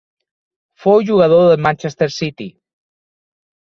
[0.85, 2.53] Fou jugador del Manchester City.